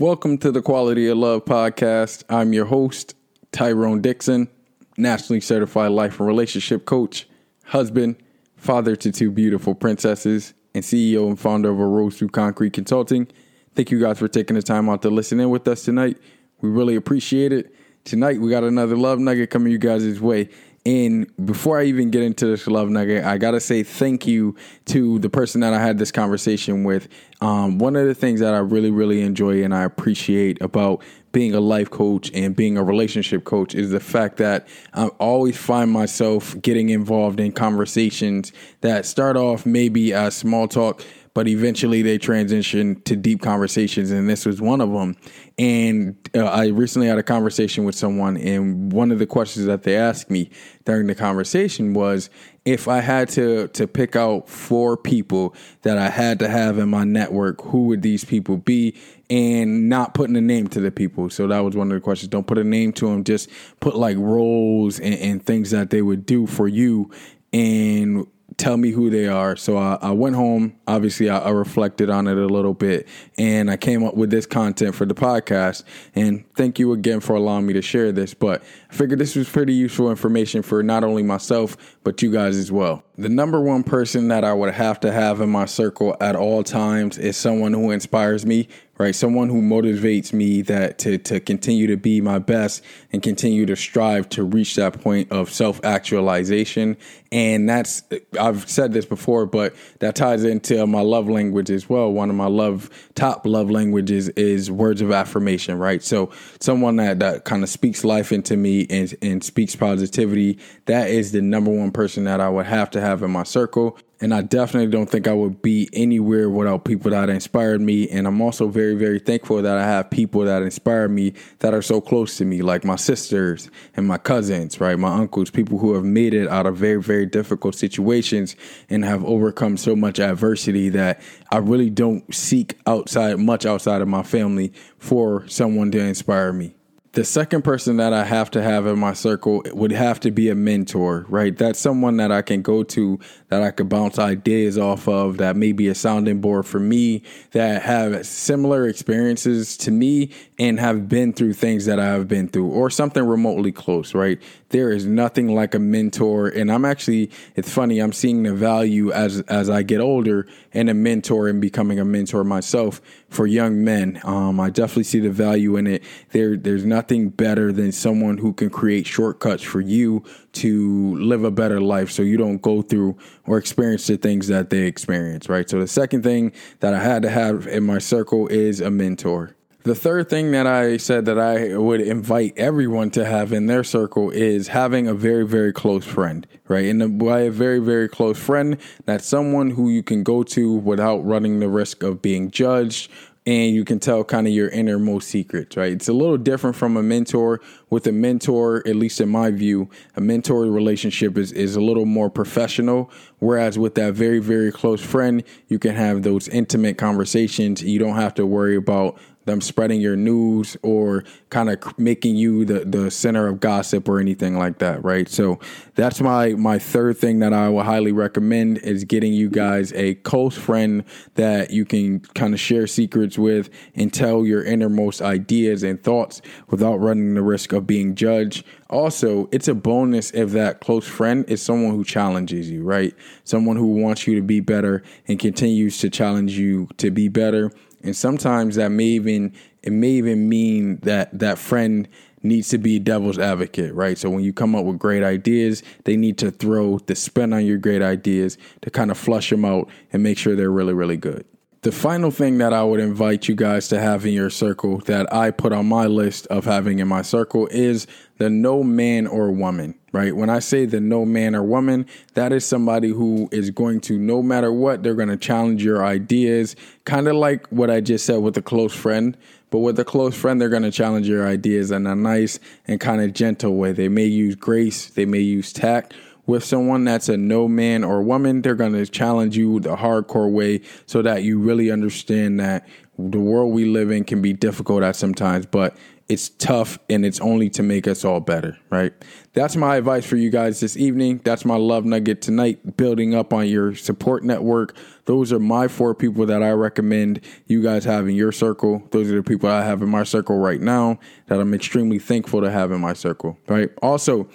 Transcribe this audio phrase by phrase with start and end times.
[0.00, 2.22] Welcome to the Quality of Love podcast.
[2.28, 3.16] I'm your host,
[3.50, 4.48] Tyrone Dixon,
[4.96, 7.28] nationally certified life and relationship coach,
[7.64, 8.14] husband,
[8.54, 13.26] father to two beautiful princesses, and CEO and founder of A Rose Through Concrete Consulting.
[13.74, 16.16] Thank you guys for taking the time out to listen in with us tonight.
[16.60, 17.74] We really appreciate it.
[18.04, 20.48] Tonight, we got another love nugget coming you guys' way.
[20.88, 24.56] And before I even get into this love nugget, I gotta say thank you
[24.86, 27.08] to the person that I had this conversation with.
[27.42, 31.54] Um, one of the things that I really, really enjoy and I appreciate about being
[31.54, 35.90] a life coach and being a relationship coach is the fact that I always find
[35.90, 41.04] myself getting involved in conversations that start off maybe as small talk,
[41.38, 45.14] but eventually they transition to deep conversations and this was one of them.
[45.56, 49.84] And uh, i recently had a conversation with someone and one of the questions that
[49.84, 50.50] they asked me
[50.84, 52.28] during the conversation was
[52.64, 56.88] if i had to to pick out four people that i had to have in
[56.88, 58.96] my network who would these people be?
[59.30, 61.30] And not putting a name to the people.
[61.30, 62.30] So that was one of the questions.
[62.30, 66.02] Don't put a name to them just put like roles and, and things that they
[66.02, 67.12] would do for you.
[67.52, 68.26] And
[68.58, 69.56] tell me who they are.
[69.56, 70.76] So I, I went home.
[70.86, 73.06] Obviously, I, I, reflected on it a little bit
[73.38, 75.84] and I came up with this content for the podcast.
[76.14, 78.34] And thank you again for allowing me to share this.
[78.34, 82.56] But I figured this was pretty useful information for not only myself, but you guys
[82.56, 83.02] as well.
[83.18, 86.62] The number one person that I would have to have in my circle at all
[86.62, 89.14] times is someone who inspires me right?
[89.14, 93.76] Someone who motivates me that to to continue to be my best and continue to
[93.76, 96.96] strive to reach that point of self actualization.
[97.30, 98.02] And that's
[98.38, 102.12] I've said this before, but that ties into my love language as well.
[102.12, 106.02] One of my love top love languages is words of affirmation, right?
[106.02, 110.58] So someone that that kind of speaks life into me and and speaks positivity.
[110.86, 113.98] That is the number one person that I would have to have in my circle.
[114.20, 118.08] And I definitely don't think I would be anywhere without people that inspired me.
[118.08, 121.82] And I'm also very, very thankful that I have people that inspire me that are
[121.82, 124.98] so close to me, like my sisters and my cousins, right?
[124.98, 128.56] My uncles, people who have made it out of very, very difficult situations
[128.90, 131.20] and have overcome so much adversity that
[131.52, 136.74] I really don't seek outside, much outside of my family for someone to inspire me.
[137.12, 140.50] The second person that I have to have in my circle would have to be
[140.50, 141.56] a mentor, right?
[141.56, 145.56] That's someone that I can go to, that I could bounce ideas off of, that
[145.56, 151.08] may be a sounding board for me, that have similar experiences to me and have
[151.08, 154.40] been through things that I have been through, or something remotely close, right?
[154.68, 156.48] There is nothing like a mentor.
[156.48, 160.90] And I'm actually, it's funny, I'm seeing the value as as I get older in
[160.90, 164.20] a mentor and becoming a mentor myself for young men.
[164.24, 166.02] Um, I definitely see the value in it.
[166.32, 170.22] There, there's nothing better than someone who can create shortcuts for you
[170.52, 173.16] to live a better life so you don't go through
[173.46, 175.68] or experience the things that they experience, right?
[175.68, 179.54] So the second thing that I had to have in my circle is a mentor.
[179.84, 183.84] The third thing that I said that I would invite everyone to have in their
[183.84, 186.84] circle is having a very, very close friend, right?
[186.84, 188.76] And by a very, very close friend,
[189.06, 193.10] that's someone who you can go to without running the risk of being judged
[193.48, 195.90] and you can tell kind of your innermost secrets, right?
[195.90, 197.62] It's a little different from a mentor.
[197.88, 202.04] With a mentor, at least in my view, a mentor relationship is, is a little
[202.04, 203.10] more professional.
[203.38, 207.82] Whereas with that very, very close friend, you can have those intimate conversations.
[207.82, 209.18] You don't have to worry about
[209.48, 214.20] them spreading your news or kind of making you the, the center of gossip or
[214.20, 215.28] anything like that, right?
[215.28, 215.58] So
[215.94, 220.14] that's my my third thing that I would highly recommend is getting you guys a
[220.16, 221.02] close friend
[221.34, 226.40] that you can kind of share secrets with and tell your innermost ideas and thoughts
[226.68, 228.64] without running the risk of being judged.
[228.90, 233.14] Also, it's a bonus if that close friend is someone who challenges you, right?
[233.44, 237.70] Someone who wants you to be better and continues to challenge you to be better
[238.02, 239.52] and sometimes that may even
[239.82, 242.08] it may even mean that that friend
[242.42, 244.16] needs to be devil's advocate, right?
[244.16, 247.66] So when you come up with great ideas, they need to throw the spin on
[247.66, 251.16] your great ideas to kind of flush them out and make sure they're really, really
[251.16, 251.44] good.
[251.82, 255.32] The final thing that I would invite you guys to have in your circle that
[255.32, 259.52] I put on my list of having in my circle is the no man or
[259.52, 260.34] woman, right?
[260.34, 264.18] When I say the no man or woman, that is somebody who is going to,
[264.18, 268.26] no matter what, they're going to challenge your ideas, kind of like what I just
[268.26, 269.36] said with a close friend.
[269.70, 272.98] But with a close friend, they're going to challenge your ideas in a nice and
[272.98, 273.92] kind of gentle way.
[273.92, 276.12] They may use grace, they may use tact
[276.48, 280.50] with someone that's a no man or woman, they're going to challenge you the hardcore
[280.50, 285.02] way so that you really understand that the world we live in can be difficult
[285.02, 285.96] at sometimes, but
[286.28, 289.12] it's tough and it's only to make us all better, right?
[289.54, 291.40] That's my advice for you guys this evening.
[291.42, 294.94] That's my love nugget tonight, building up on your support network.
[295.24, 299.02] Those are my four people that I recommend you guys have in your circle.
[299.10, 302.60] Those are the people I have in my circle right now that I'm extremely thankful
[302.60, 303.90] to have in my circle, right?
[304.02, 304.48] Also,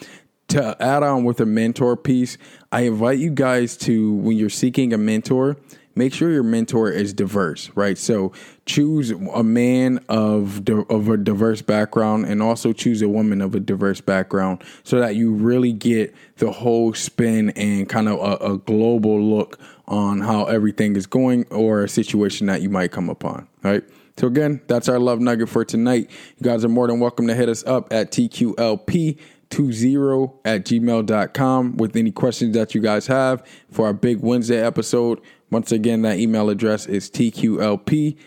[0.53, 2.37] to add on with a mentor piece,
[2.71, 5.57] I invite you guys to when you're seeking a mentor,
[5.95, 7.97] make sure your mentor is diverse, right?
[7.97, 8.33] So
[8.67, 13.59] choose a man of of a diverse background and also choose a woman of a
[13.59, 18.57] diverse background so that you really get the whole spin and kind of a, a
[18.59, 23.47] global look on how everything is going or a situation that you might come upon,
[23.63, 23.83] right?
[24.17, 26.11] So again, that's our love nugget for tonight.
[26.37, 29.17] You guys are more than welcome to hit us up at TQLP
[29.53, 29.93] 20
[30.45, 35.21] at gmail.com with any questions that you guys have for our big Wednesday episode.
[35.51, 38.17] Once again, that email address is tqlp20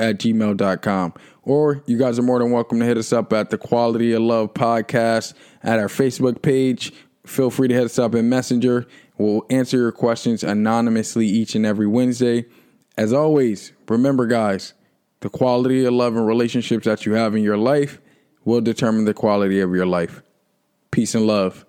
[0.00, 1.14] at gmail.com.
[1.44, 4.22] Or you guys are more than welcome to hit us up at the Quality of
[4.22, 6.92] Love podcast at our Facebook page.
[7.24, 8.88] Feel free to hit us up in Messenger.
[9.18, 12.46] We'll answer your questions anonymously each and every Wednesday.
[12.96, 14.74] As always, remember, guys,
[15.20, 18.00] the quality of love and relationships that you have in your life
[18.48, 20.22] will determine the quality of your life.
[20.90, 21.66] Peace and love.